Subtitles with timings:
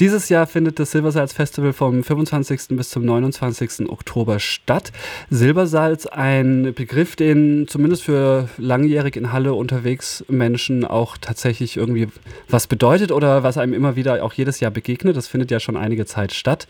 [0.00, 2.76] Dieses Jahr findet das Silbersalz Festival vom 25.
[2.76, 3.90] bis zum 29.
[3.90, 4.92] Oktober statt.
[5.28, 12.06] Silbersalz, ein Begriff, den zumindest für langjährig in Halle unterwegs Menschen auch tatsächlich irgendwie
[12.48, 15.16] was bedeutet oder was einem immer wieder auch jedes Jahr begegnet.
[15.16, 16.68] Das findet ja schon einige Zeit statt.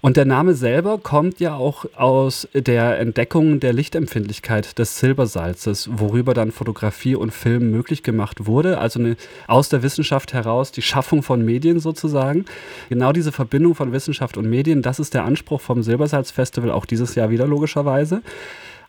[0.00, 6.32] Und der Name selber kommt ja auch aus der Entdeckung der Lichtempfindlichkeit des Silbersalzes, worüber
[6.32, 8.78] dann Fotografie und Film möglich gemacht wurde.
[8.78, 9.16] Also eine,
[9.48, 12.46] aus der Wissenschaft heraus die Schaffung von Medien sozusagen.
[12.88, 17.14] Genau diese Verbindung von Wissenschaft und Medien, das ist der Anspruch vom Silbersalz-Festival, auch dieses
[17.14, 18.22] Jahr wieder logischerweise.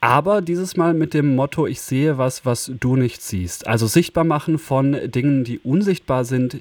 [0.03, 3.67] Aber dieses Mal mit dem Motto, ich sehe was, was du nicht siehst.
[3.67, 6.58] Also sichtbar machen von Dingen, die unsichtbar sind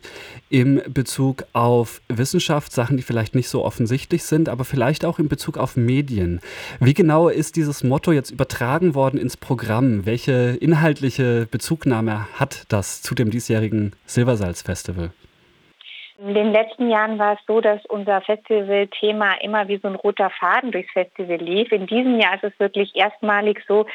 [0.51, 5.29] im Bezug auf Wissenschaft, Sachen, die vielleicht nicht so offensichtlich sind, aber vielleicht auch in
[5.29, 6.41] Bezug auf Medien.
[6.81, 10.05] Wie genau ist dieses Motto jetzt übertragen worden ins Programm?
[10.05, 15.13] Welche inhaltliche Bezugnahme hat das zu dem diesjährigen Silbersalz-Festival?
[16.23, 20.29] In den letzten Jahren war es so, dass unser Festivalthema immer wie so ein roter
[20.29, 21.73] Faden durchs Festival lief.
[21.73, 23.87] In diesem Jahr ist es wirklich erstmalig so,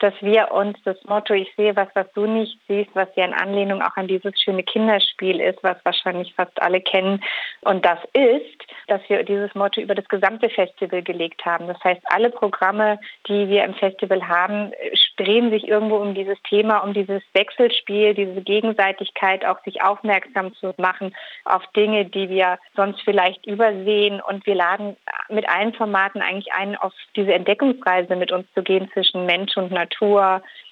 [0.00, 3.32] dass wir uns das Motto Ich sehe was, was du nicht siehst, was ja in
[3.32, 7.22] Anlehnung auch an dieses schöne Kinderspiel ist, was wahrscheinlich fast alle kennen.
[7.62, 11.68] Und das ist, dass wir dieses Motto über das gesamte Festival gelegt haben.
[11.68, 14.72] Das heißt, alle Programme, die wir im Festival haben,
[15.16, 20.74] drehen sich irgendwo um dieses Thema, um dieses Wechselspiel, diese Gegenseitigkeit, auch sich aufmerksam zu
[20.76, 24.20] machen auf Dinge, die wir sonst vielleicht übersehen.
[24.20, 24.96] Und wir laden
[25.28, 29.70] mit allen Formaten eigentlich ein, auf diese Entdeckungsreise mit uns zu gehen zwischen Mensch und
[29.70, 29.83] Natur,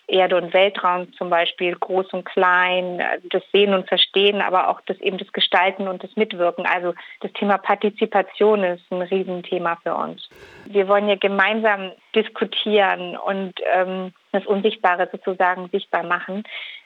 [0.09, 5.01] Erde und Weltraum zum Beispiel, groß und klein, das Sehen und Verstehen, aber auch das
[5.01, 6.67] eben das Gestalten und das Mitwirken.
[6.67, 10.29] Also das Thema Partizipation ist ein Riesenthema für uns.
[10.67, 16.45] Wir wollen ja gemeinsam diskutieren und ähm, das Unsichtbare sozusagen sichtbar machen.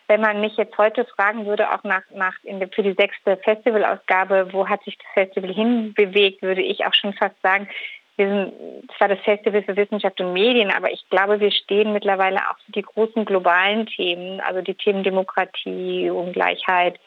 [0.08, 3.38] Wenn man mich jetzt heute fragen würde, auch nach, nach in der, für die sechste
[3.38, 7.68] Festivalausgabe, wo hat sich das Festival hinbewegt, würde ich auch schon fast sagen,
[8.16, 12.38] wir sind zwar das Festival für Wissenschaft und Medien, aber ich glaube, wir stehen mittlerweile
[12.38, 16.98] auch für die großen globalen Themen, also die Themen Demokratie, Ungleichheit,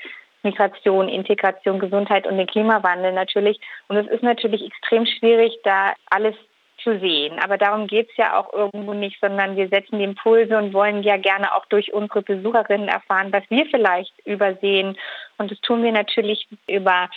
[0.43, 3.59] Migration, Integration, Gesundheit und den Klimawandel natürlich.
[3.87, 6.35] Und es ist natürlich extrem schwierig, da alles
[6.83, 7.39] zu sehen.
[7.39, 11.03] Aber darum geht es ja auch irgendwo nicht, sondern wir setzen die Impulse und wollen
[11.03, 14.97] ja gerne auch durch unsere Besucherinnen erfahren, was wir vielleicht übersehen.
[15.37, 17.09] Und das tun wir natürlich über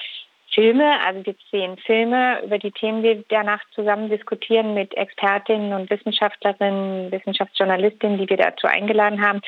[0.55, 5.91] Filme, also wir sehen Filme, über die Themen wir danach zusammen diskutieren mit Expertinnen und
[5.91, 9.41] Wissenschaftlerinnen, Wissenschaftsjournalistinnen, die wir dazu eingeladen haben.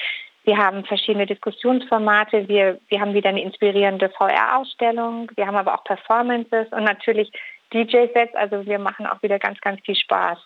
[0.45, 2.49] Wir haben verschiedene Diskussionsformate.
[2.49, 5.31] Wir, wir haben wieder eine inspirierende VR-Ausstellung.
[5.37, 7.31] Wir haben aber auch Performances und natürlich
[7.73, 8.35] DJ-Sets.
[8.35, 10.39] Also wir machen auch wieder ganz, ganz viel Spaß.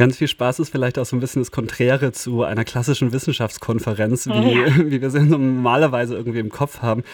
[0.00, 4.26] Ganz viel Spaß ist vielleicht auch so ein bisschen das Konträre zu einer klassischen Wissenschaftskonferenz,
[4.28, 4.76] wie, ja.
[4.90, 7.04] wie wir sie normalerweise irgendwie im Kopf haben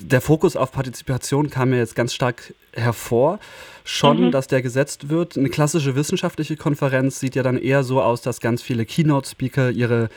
[0.00, 3.38] der Fokus auf Partizipation kam ja jetzt ganz stark hervor.
[3.84, 4.30] Schon, mhm.
[4.32, 5.38] dass der gesetzt wird.
[5.38, 10.10] Eine klassische wissenschaftliche Konferenz sieht ja dann eher so aus, dass ganz viele Keynote-Speaker ihre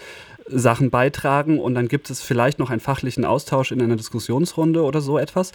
[0.52, 5.02] Sachen beitragen und dann gibt es vielleicht noch einen fachlichen Austausch in einer Diskussionsrunde oder
[5.02, 5.52] so etwas.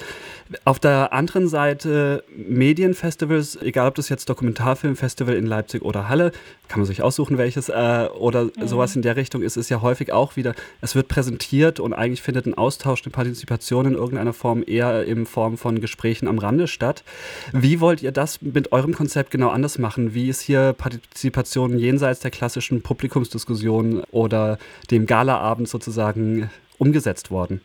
[0.65, 6.33] Auf der anderen Seite Medienfestivals, egal ob das jetzt Dokumentarfilmfestival in Leipzig oder Halle,
[6.69, 8.67] kann man sich aussuchen welches, äh, oder mhm.
[8.67, 12.23] sowas in der Richtung ist, ist ja häufig auch wieder, es wird präsentiert und eigentlich
[12.23, 16.67] findet ein Austausch, eine Partizipation in irgendeiner Form eher in Form von Gesprächen am Rande
[16.67, 17.05] statt.
[17.53, 20.15] Wie wollt ihr das mit eurem Konzept genau anders machen?
[20.15, 27.61] Wie ist hier Partizipation jenseits der klassischen Publikumsdiskussion oder dem Galaabend sozusagen umgesetzt worden?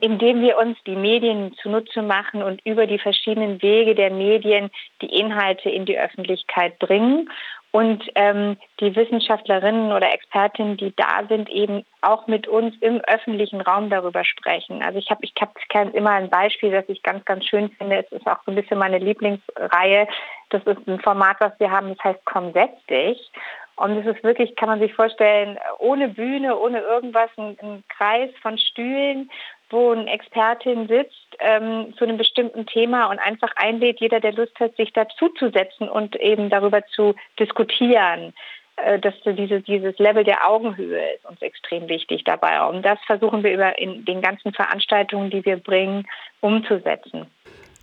[0.00, 4.70] Indem wir uns die Medien zunutze machen und über die verschiedenen Wege der Medien
[5.02, 7.28] die Inhalte in die Öffentlichkeit bringen
[7.70, 13.60] und ähm, die Wissenschaftlerinnen oder Expertinnen, die da sind, eben auch mit uns im öffentlichen
[13.60, 14.82] Raum darüber sprechen.
[14.82, 17.98] Also ich habe ich hab immer ein Beispiel, das ich ganz, ganz schön finde.
[17.98, 20.08] Es ist auch so ein bisschen meine Lieblingsreihe.
[20.50, 23.30] Das ist ein Format, was wir haben, das heißt Komm, setz dich.
[23.78, 28.30] Und es ist wirklich, kann man sich vorstellen, ohne Bühne, ohne irgendwas, ein, ein Kreis
[28.42, 29.30] von Stühlen,
[29.70, 34.58] wo eine Expertin sitzt ähm, zu einem bestimmten Thema und einfach einlädt, jeder, der Lust
[34.58, 38.32] hat, sich dazuzusetzen und eben darüber zu diskutieren.
[38.78, 42.64] Äh, dass diese, dieses Level der Augenhöhe ist uns extrem wichtig dabei.
[42.66, 46.06] Und das versuchen wir über in den ganzen Veranstaltungen, die wir bringen,
[46.40, 47.26] umzusetzen.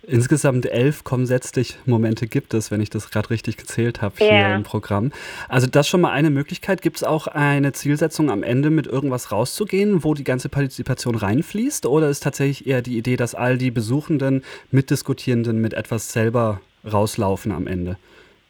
[0.08, 4.14] Insgesamt elf Komm, setz dich Momente gibt es, wenn ich das gerade richtig gezählt habe
[4.18, 4.54] hier yeah.
[4.54, 5.10] im Programm.
[5.48, 6.80] Also das schon mal eine Möglichkeit.
[6.80, 11.86] Gibt es auch eine Zielsetzung am Ende mit irgendwas rauszugehen, wo die ganze Partizipation reinfließt?
[11.86, 17.50] Oder ist tatsächlich eher die Idee, dass all die Besuchenden, Mitdiskutierenden mit etwas selber rauslaufen
[17.50, 17.96] am Ende?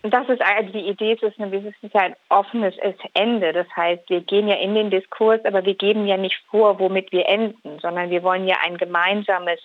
[0.03, 2.75] Das ist also die Idee, es ist, eine, ist ein offenes
[3.15, 3.53] Ende.
[3.53, 7.11] Das heißt, wir gehen ja in den Diskurs, aber wir geben ja nicht vor, womit
[7.11, 9.59] wir enden, sondern wir wollen ja ein gemeinsames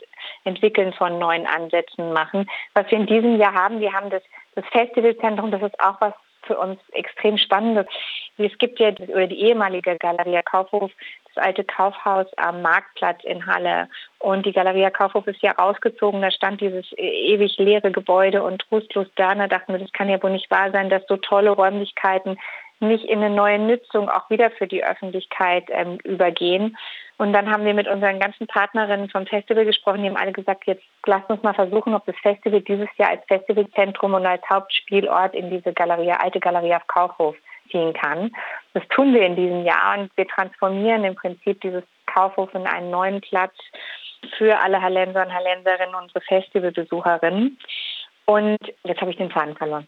[0.43, 2.49] Entwickeln von neuen Ansätzen machen.
[2.73, 4.23] Was wir in diesem Jahr haben, wir haben das,
[4.55, 7.85] das Festivalzentrum, das ist auch was für uns extrem Spannendes.
[8.37, 10.91] Es gibt ja oder die ehemalige Galeria Kaufhof,
[11.33, 13.87] das alte Kaufhaus am Marktplatz in Halle.
[14.19, 16.21] Und die Galeria Kaufhof ist ja rausgezogen.
[16.21, 19.33] Da stand dieses e-, ewig leere Gebäude und trostlos da.
[19.35, 22.37] Da dachten wir, das kann ja wohl nicht wahr sein, dass so tolle Räumlichkeiten
[22.81, 26.77] nicht in eine neue Nutzung auch wieder für die Öffentlichkeit ähm, übergehen.
[27.17, 30.01] Und dann haben wir mit unseren ganzen Partnerinnen vom Festival gesprochen.
[30.01, 33.23] Die haben alle gesagt, jetzt lasst uns mal versuchen, ob das Festival dieses Jahr als
[33.27, 37.35] Festivalzentrum und als Hauptspielort in diese Galerie, alte Galerie auf Kaufhof
[37.69, 38.31] ziehen kann.
[38.73, 42.89] Das tun wir in diesem Jahr und wir transformieren im Prinzip dieses Kaufhof in einen
[42.89, 43.53] neuen Platz
[44.37, 47.57] für alle Hallenser und Hallenserinnen, unsere Festivalbesucherinnen.
[48.25, 49.87] Und jetzt habe ich den Faden verloren.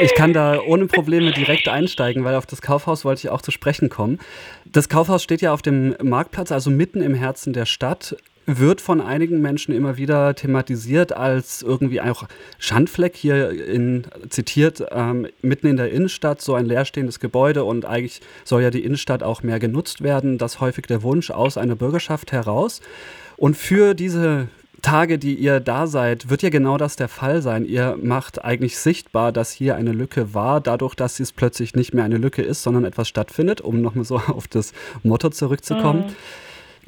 [0.00, 3.50] Ich kann da ohne Probleme direkt einsteigen, weil auf das Kaufhaus wollte ich auch zu
[3.50, 4.18] sprechen kommen.
[4.64, 9.00] Das Kaufhaus steht ja auf dem Marktplatz, also mitten im Herzen der Stadt wird von
[9.00, 12.24] einigen Menschen immer wieder thematisiert als irgendwie auch
[12.58, 18.20] Schandfleck hier in, zitiert, ähm, mitten in der Innenstadt, so ein leerstehendes Gebäude und eigentlich
[18.44, 20.38] soll ja die Innenstadt auch mehr genutzt werden.
[20.38, 22.80] Das häufig der Wunsch aus einer Bürgerschaft heraus.
[23.36, 24.48] Und für diese
[24.82, 27.64] Tage, die ihr da seid, wird ja genau das der Fall sein.
[27.64, 32.04] Ihr macht eigentlich sichtbar, dass hier eine Lücke war, dadurch, dass es plötzlich nicht mehr
[32.04, 36.06] eine Lücke ist, sondern etwas stattfindet, um nochmal so auf das Motto zurückzukommen.
[36.06, 36.16] Mhm.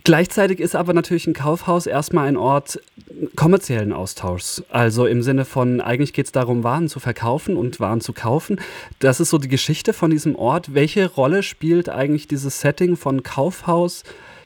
[0.03, 2.79] Gleichzeitig ist aber natürlich ein Kaufhaus erstmal ein Ort
[3.37, 4.63] kommerziellen Austauschs.
[4.69, 8.61] Also im Sinne von, eigentlich geht es darum, Waren zu verkaufen und Waren zu kaufen.
[8.99, 10.75] Das ist so die Geschichte von diesem Ort.
[10.75, 14.05] Welche Rolle spielt eigentlich dieses Setting von Kaufhaus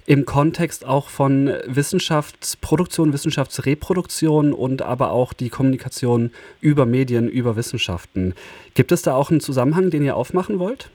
[0.08, 6.32] im Kontext auch von Wissenschaftsproduktion, Wissenschaftsreproduktion und aber auch die Kommunikation
[6.62, 8.34] über Medien, über Wissenschaften?
[8.74, 10.88] Gibt es da auch einen Zusammenhang, den ihr aufmachen wollt?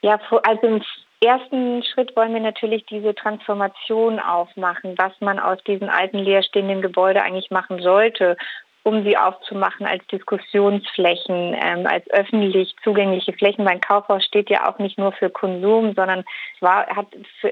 [0.00, 0.80] Ja, also
[1.22, 7.22] ersten Schritt wollen wir natürlich diese Transformation aufmachen, was man aus diesen alten leerstehenden Gebäuden
[7.22, 8.38] eigentlich machen sollte,
[8.84, 13.64] um sie aufzumachen als Diskussionsflächen, ähm, als öffentlich zugängliche Flächen.
[13.64, 16.22] Mein Kaufhaus steht ja auch nicht nur für Konsum, sondern
[16.60, 17.06] war, hat,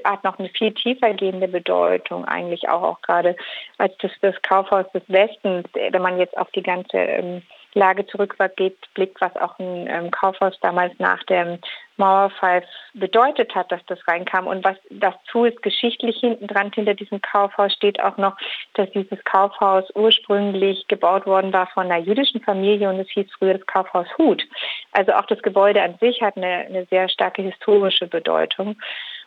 [0.05, 3.35] hat noch eine viel tiefer gehende Bedeutung eigentlich auch, auch gerade
[3.79, 7.41] als das, das Kaufhaus des Westens, wenn man jetzt auf die ganze ähm,
[7.75, 11.59] Lage zurückblickt, was auch ein ähm, Kaufhaus damals nach dem
[11.97, 14.47] Mauerfall bedeutet hat, dass das reinkam.
[14.47, 18.35] Und was dazu ist, geschichtlich hinten dran, hinter diesem Kaufhaus steht auch noch,
[18.73, 23.53] dass dieses Kaufhaus ursprünglich gebaut worden war von einer jüdischen Familie und es hieß früher
[23.55, 24.43] das Kaufhaus Hut.
[24.91, 28.75] Also auch das Gebäude an sich hat eine, eine sehr starke historische Bedeutung.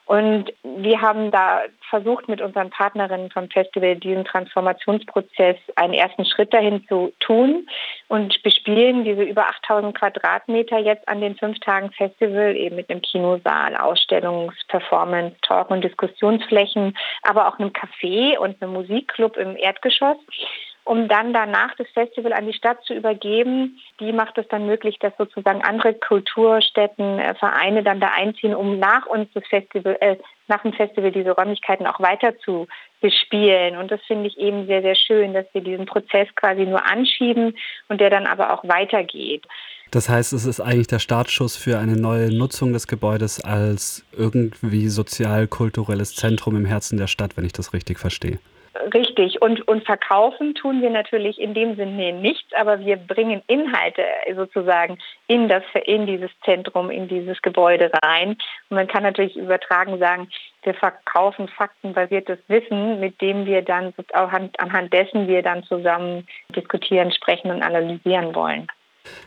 [0.06, 6.54] Und wir haben da versucht, mit unseren Partnerinnen vom Festival diesen Transformationsprozess einen ersten Schritt
[6.54, 7.68] dahin zu tun
[8.06, 13.02] und bespielen diese über 8000 Quadratmeter jetzt an den fünf Tagen Festival eben mit einem
[13.02, 20.18] Kinosaal, Ausstellungs-, Performance-, Talk- und Diskussionsflächen, aber auch einem Café und einem Musikclub im Erdgeschoss
[20.86, 23.80] um dann danach das Festival an die Stadt zu übergeben.
[23.98, 28.78] Die macht es dann möglich, dass sozusagen andere Kulturstätten, äh, Vereine dann da einziehen, um
[28.78, 30.16] nach uns das Festival, äh,
[30.46, 32.68] nach dem Festival diese Räumlichkeiten auch weiter zu
[33.00, 33.76] bespielen.
[33.76, 37.56] Und das finde ich eben sehr, sehr schön, dass wir diesen Prozess quasi nur anschieben
[37.88, 39.44] und der dann aber auch weitergeht.
[39.90, 44.88] Das heißt, es ist eigentlich der Startschuss für eine neue Nutzung des Gebäudes als irgendwie
[44.88, 48.38] sozial-kulturelles Zentrum im Herzen der Stadt, wenn ich das richtig verstehe.
[48.94, 49.40] Richtig.
[49.42, 54.98] Und, und verkaufen tun wir natürlich in dem Sinne nichts, aber wir bringen Inhalte sozusagen
[55.26, 58.30] in, das, in dieses Zentrum, in dieses Gebäude rein.
[58.68, 60.28] Und man kann natürlich übertragen sagen,
[60.62, 67.50] wir verkaufen faktenbasiertes Wissen, mit dem wir dann anhand dessen wir dann zusammen diskutieren, sprechen
[67.50, 68.66] und analysieren wollen.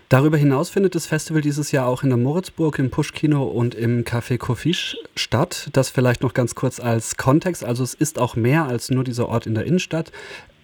[0.10, 4.04] Darüber hinaus findet das Festival dieses Jahr auch in der Moritzburg, im Pushkino und im
[4.04, 5.70] Café Kofisch statt.
[5.74, 7.64] Das vielleicht noch ganz kurz als Kontext.
[7.64, 10.12] Also es ist auch mehr als nur dieser Ort in der Innenstadt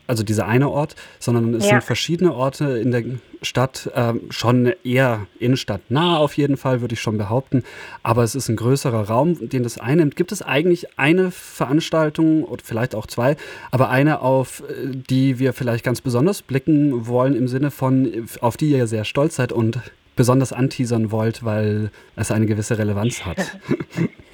[0.08, 1.72] also dieser eine Ort, sondern es ja.
[1.72, 3.04] sind verschiedene Orte in der
[3.42, 7.64] Stadt, äh, schon eher innenstadtnah auf jeden Fall, würde ich schon behaupten.
[8.04, 10.16] Aber es ist ein größerer Raum, den das einnimmt.
[10.16, 13.38] Gibt es eigentlich eine Veranstaltung oder vielleicht auch zwei,
[13.72, 18.58] aber eine, auf äh, die wir vielleicht ganz besonders blicken wollen, im Sinne von, auf
[18.58, 19.80] die ihr sehr stolz seid und
[20.16, 23.38] besonders anteasern wollt, weil es eine gewisse Relevanz hat?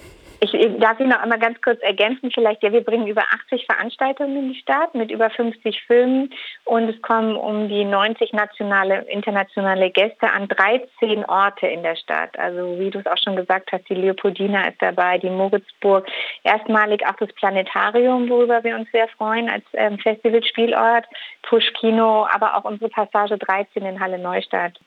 [0.44, 4.36] Ich darf ihn noch einmal ganz kurz ergänzen, vielleicht, ja, wir bringen über 80 Veranstaltungen
[4.38, 6.34] in die Stadt mit über 50 Filmen
[6.66, 12.40] und es kommen um die 90 nationale, internationale Gäste an 13 Orte in der Stadt.
[12.40, 16.08] Also wie du es auch schon gesagt hast, die Leopoldina ist dabei, die Moritzburg,
[16.42, 21.06] erstmalig auch das Planetarium, worüber wir uns sehr freuen als ähm, Festivalspielort,
[21.44, 24.80] Pushkino, aber auch unsere Passage 13 in Halle Neustadt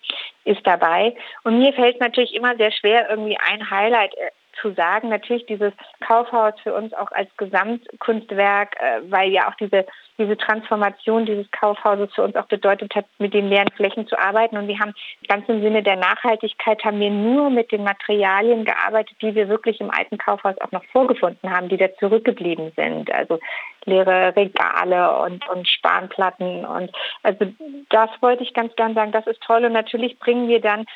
[0.44, 1.14] ist dabei.
[1.44, 4.30] Und mir fällt es natürlich immer sehr schwer, irgendwie ein Highlight äh,
[4.60, 5.08] zu sagen.
[5.08, 5.72] Natürlich dieses
[6.06, 9.86] Kaufhaus für uns auch als Gesamtkunstwerk, äh, weil ja auch diese,
[10.18, 14.56] diese Transformation dieses Kaufhauses für uns auch bedeutet hat, mit den leeren Flächen zu arbeiten.
[14.56, 14.94] Und wir haben
[15.28, 19.80] ganz im Sinne der Nachhaltigkeit haben wir nur mit den Materialien gearbeitet, die wir wirklich
[19.80, 23.12] im alten Kaufhaus auch noch vorgefunden haben, die da zurückgeblieben sind.
[23.12, 23.40] Also
[23.84, 26.64] leere Regale und, und Spanplatten.
[26.64, 26.90] Und
[27.22, 27.46] also
[27.90, 29.12] das wollte ich ganz gern sagen.
[29.12, 29.64] Das ist toll.
[29.64, 30.86] Und natürlich bringen wir dann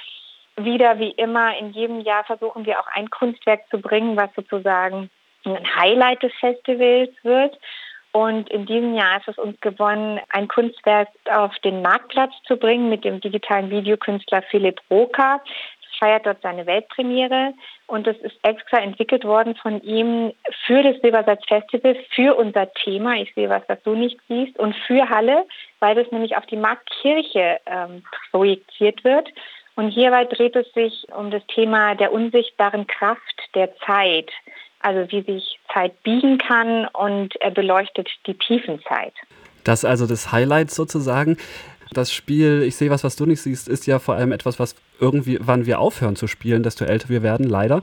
[0.64, 5.10] wieder wie immer in jedem Jahr versuchen wir auch ein Kunstwerk zu bringen, was sozusagen
[5.44, 7.58] ein Highlight des Festivals wird.
[8.12, 12.88] Und in diesem Jahr ist es uns gewonnen, ein Kunstwerk auf den Marktplatz zu bringen
[12.88, 15.40] mit dem digitalen Videokünstler Philipp Roka.
[15.82, 17.52] Das feiert dort seine Weltpremiere
[17.86, 20.32] und es ist extra entwickelt worden von ihm
[20.66, 24.74] für das Silbersalz Festival, für unser Thema, ich sehe was, was du nicht siehst, und
[24.86, 25.46] für Halle,
[25.80, 29.28] weil das nämlich auf die Marktkirche ähm, projiziert wird.
[29.78, 33.22] Und hierbei dreht es sich um das Thema der unsichtbaren Kraft
[33.54, 34.28] der Zeit,
[34.80, 39.12] also wie sich Zeit biegen kann und er beleuchtet die Tiefenzeit.
[39.62, 41.36] Das ist also das Highlight sozusagen.
[41.92, 44.74] Das Spiel, ich sehe was, was du nicht siehst, ist ja vor allem etwas, was
[44.98, 47.82] irgendwie, wann wir aufhören zu spielen, desto älter wir werden, leider.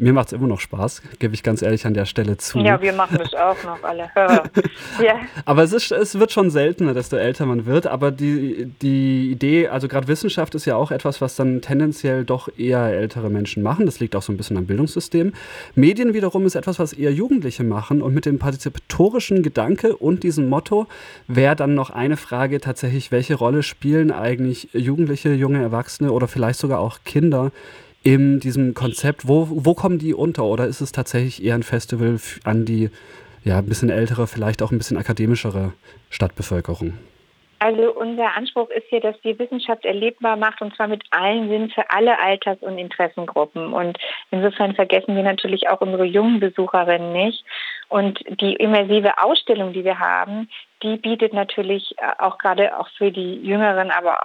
[0.00, 2.58] Mir macht es immer noch Spaß, gebe ich ganz ehrlich an der Stelle zu.
[2.58, 4.08] Ja, wir machen es auch noch alle.
[5.04, 5.16] ja.
[5.44, 7.86] Aber es, ist, es wird schon seltener, desto älter man wird.
[7.86, 12.48] Aber die, die Idee, also gerade Wissenschaft ist ja auch etwas, was dann tendenziell doch
[12.56, 13.84] eher ältere Menschen machen.
[13.84, 15.34] Das liegt auch so ein bisschen am Bildungssystem.
[15.74, 18.00] Medien wiederum ist etwas, was eher Jugendliche machen.
[18.00, 20.86] Und mit dem partizipatorischen Gedanke und diesem Motto
[21.28, 26.58] wäre dann noch eine Frage tatsächlich, welche Rolle spielen eigentlich Jugendliche, junge Erwachsene oder vielleicht
[26.58, 27.52] sogar auch Kinder
[28.02, 29.28] in diesem Konzept?
[29.28, 30.44] Wo, wo kommen die unter?
[30.44, 32.90] Oder ist es tatsächlich eher ein Festival an die
[33.44, 35.72] ja, ein bisschen ältere, vielleicht auch ein bisschen akademischere
[36.10, 36.94] Stadtbevölkerung?
[37.62, 41.68] Also unser Anspruch ist hier, dass die Wissenschaft erlebbar macht und zwar mit allen Sinnen
[41.68, 43.74] für alle Alters- und Interessengruppen.
[43.74, 43.98] Und
[44.30, 47.44] insofern vergessen wir natürlich auch unsere jungen Besucherinnen nicht.
[47.88, 50.48] Und die immersive Ausstellung, die wir haben,
[50.82, 54.20] die bietet natürlich auch gerade auch für die Jüngeren, aber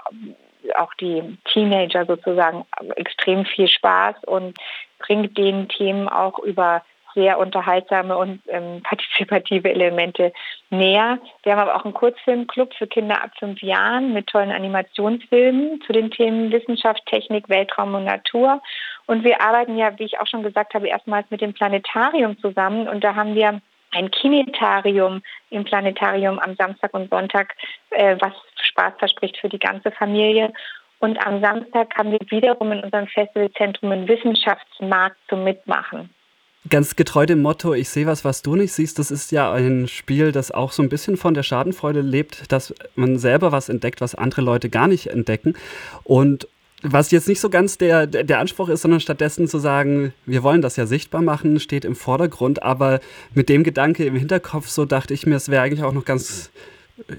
[0.76, 4.58] auch die Teenager sozusagen extrem viel Spaß und
[5.00, 6.84] bringt den Themen auch über
[7.16, 10.34] sehr unterhaltsame und ähm, partizipative Elemente
[10.70, 11.18] näher.
[11.44, 15.94] Wir haben aber auch einen Kurzfilmclub für Kinder ab fünf Jahren mit tollen Animationsfilmen zu
[15.94, 18.62] den Themen Wissenschaft, Technik, Weltraum und Natur.
[19.08, 22.88] Und wir arbeiten ja, wie ich auch schon gesagt habe, erstmals mit dem Planetarium zusammen.
[22.88, 23.62] Und da haben wir
[23.96, 27.54] ein Kinetarium im Planetarium am Samstag und Sonntag,
[27.92, 30.54] äh, was Spaß verspricht für die ganze Familie.
[31.00, 36.10] Und am Samstag haben wir wiederum in unserem Festivalzentrum einen Wissenschaftsmarkt zum Mitmachen.
[36.68, 39.88] Ganz getreu dem Motto, ich sehe was, was du nicht siehst, das ist ja ein
[39.88, 44.02] Spiel, das auch so ein bisschen von der Schadenfreude lebt, dass man selber was entdeckt,
[44.02, 45.56] was andere Leute gar nicht entdecken.
[46.04, 46.48] Und
[46.92, 50.62] was jetzt nicht so ganz der, der Anspruch ist, sondern stattdessen zu sagen, wir wollen
[50.62, 52.64] das ja sichtbar machen, steht im Vordergrund.
[52.64, 53.00] Aber
[53.34, 56.52] mit dem Gedanke im Hinterkopf, so dachte ich mir, es wäre eigentlich auch noch ganz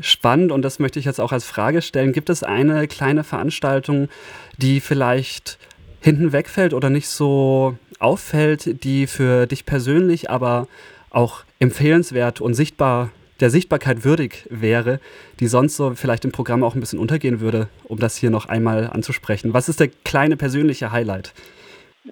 [0.00, 2.12] spannend und das möchte ich jetzt auch als Frage stellen.
[2.12, 4.08] Gibt es eine kleine Veranstaltung,
[4.56, 5.58] die vielleicht
[6.00, 10.68] hinten wegfällt oder nicht so auffällt, die für dich persönlich aber
[11.11, 15.00] auch empfehlenswert und sichtbar der Sichtbarkeit würdig wäre,
[15.40, 18.47] die sonst so vielleicht im Programm auch ein bisschen untergehen würde, um das hier noch
[18.47, 19.55] einmal anzusprechen?
[19.55, 21.33] Was ist der kleine persönliche Highlight?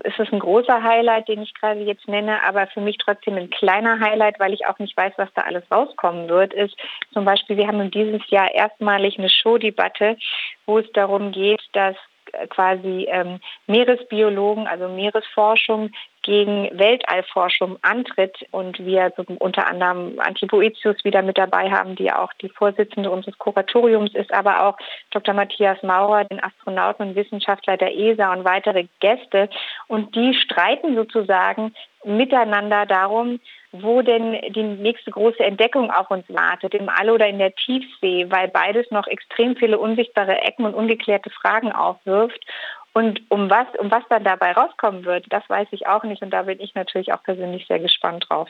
[0.02, 3.50] Es ist ein großer Highlight, den ich gerade jetzt nenne, aber für mich trotzdem ein
[3.50, 6.74] kleiner Highlight, weil ich auch nicht weiß, was da alles rauskommen wird, ist
[7.12, 10.16] zum Beispiel, wir haben dieses Jahr erstmalig eine Showdebatte,
[10.66, 11.94] wo es darum geht, dass
[12.50, 15.90] quasi ähm, Meeresbiologen, also Meeresforschung
[16.22, 22.32] gegen Weltallforschung antritt und wir unter anderem Antje Boetius wieder mit dabei haben, die auch
[22.40, 24.78] die Vorsitzende unseres Kuratoriums ist, aber auch
[25.10, 25.34] Dr.
[25.34, 29.50] Matthias Maurer, den Astronauten und Wissenschaftler der ESA und weitere Gäste.
[29.86, 33.40] Und die streiten sozusagen miteinander darum,
[33.82, 38.30] wo denn die nächste große Entdeckung auf uns wartet, im All oder in der Tiefsee,
[38.30, 42.44] weil beides noch extrem viele unsichtbare Ecken und ungeklärte Fragen aufwirft.
[42.92, 46.22] Und um was, um was dann dabei rauskommen wird, das weiß ich auch nicht.
[46.22, 48.48] Und da bin ich natürlich auch persönlich sehr gespannt drauf.